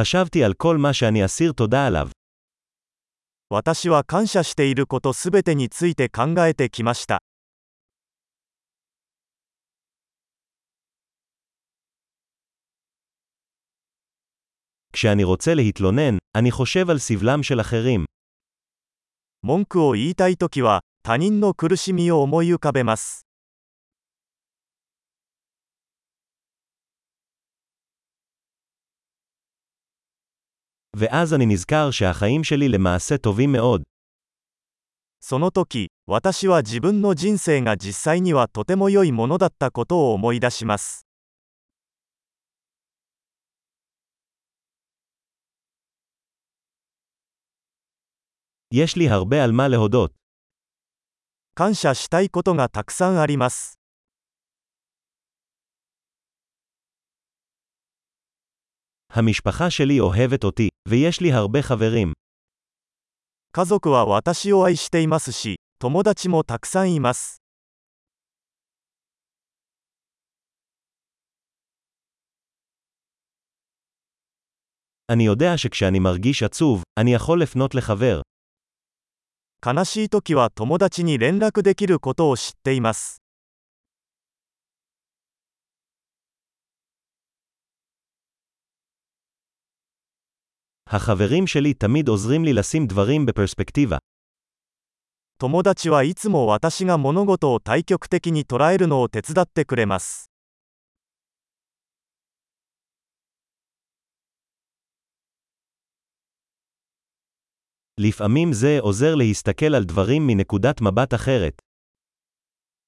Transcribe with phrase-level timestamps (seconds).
[0.00, 1.88] חשבתי על כל מה שאני אסיר תודה
[3.50, 7.18] 私は感謝していることすべてについて考えてきました。
[19.42, 23.29] 文句を言いたいときは他人の苦しみを思い浮かべます。
[30.96, 33.82] ואז אני נזכר שהחיים שלי למעשה טובים מאוד.
[35.22, 41.06] その時、私は自分の人生が実際にはとても良いものだったことを思い出します。
[48.72, 50.12] יש לי הרבה על מה להודות.
[51.54, 53.80] 感謝したいことがたくさんあります。
[59.12, 60.69] המשפחה שלי אוהבת אותי.
[60.88, 62.12] ויש לי הרבה חברים.
[63.52, 67.42] 家族は私を愛していますし、友達もたくさんいます。
[79.66, 83.20] 悲しい時は友達に連絡できることを知っています。
[90.92, 92.86] החברים שלי תמיד עוזרים לי לשים
[95.38, 100.30] 友達はいつも私が物事を大局的に捉えるのを手伝ってくれます。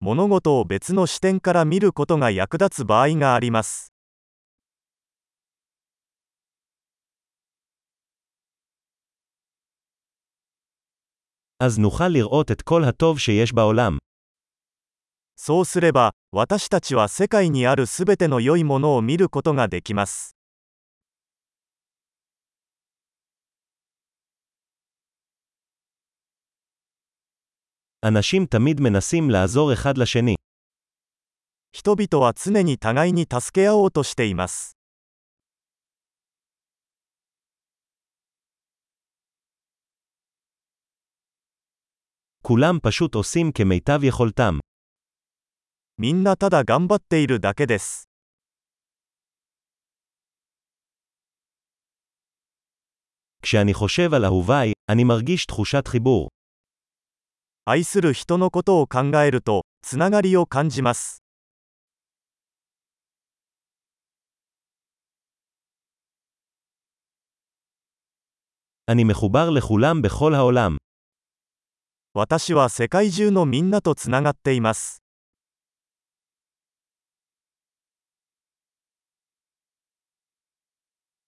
[0.00, 3.93] 物事を別の視点から見ることが役立つ場合があります。
[15.36, 20.36] そうすれば、私たちは世界にあるすべての良いものを見ることができます。
[31.72, 34.73] 人々は常に互いに助け合おうとしています。
[42.46, 44.58] כולם פשוט עושים כמיטב יכולתם.
[45.98, 48.06] みんなただ頑張っているだけです。
[53.42, 56.28] כשאני חושב על אהוביי, אני מרגיש תחושת חיבור.
[57.64, 61.22] 愛する人のことを考えると、つながりを感じます。
[68.90, 70.83] אני מחובר לכולם בכל העולם.
[72.16, 75.02] 私は世界中のみんなとつながっています。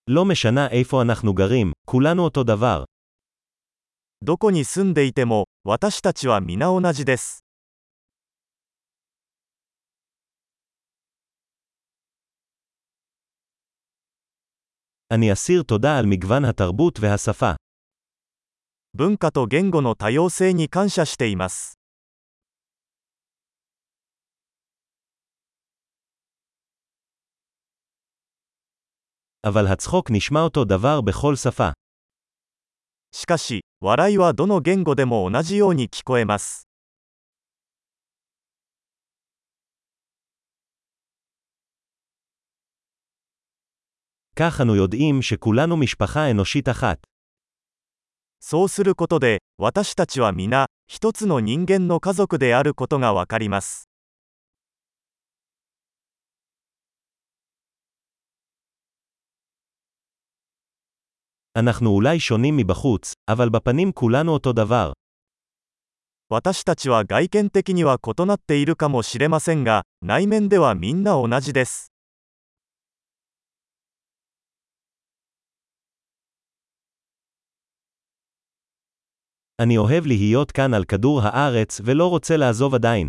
[0.07, 2.85] לא משנה איפה אנחנו גרים, כולנו אותו דבר.
[4.23, 7.43] どこに住んでいても、私たちは皆同じです。
[15.11, 17.66] אני אסיר תודה על מגוון התרבות והשפה.
[18.97, 21.79] 文化と言語の多様性に感謝しています
[33.13, 36.67] しかし、笑いはどの言語でも同じように聞こえます。
[44.37, 47.16] כך אנו יודעים שכולנו משפחה אנושית אחת.
[48.49, 53.89] そうすることで私たちは皆一つの人間の家族であることがわかります。
[66.29, 71.96] 私たちは外見的には異なっているかもしれませんが内面ではみんな同じです。
[79.59, 83.09] אני אוהב להיות כאן על כדור הארץ ולא רוצה לעזוב עדיין.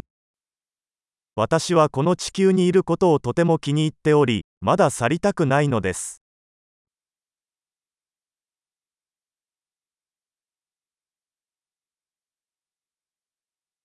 [1.35, 6.21] 私はこの地球にいることをとても気に入っており、まだ去りたくないのです。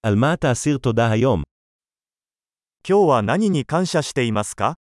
[0.05, 0.15] 今
[2.85, 4.82] 日は何に感謝していますか？